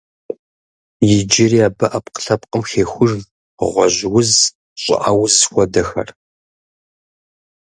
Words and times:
Иджыри 1.13 1.59
абы 1.67 1.85
ӏэпкълъэпкъым 1.91 2.63
хехуж 2.69 3.11
гъуэжь 3.59 4.01
уз, 4.17 4.29
щӏыӏэ 4.81 5.11
уз 5.21 5.35
хуэдэхэр. 5.51 6.09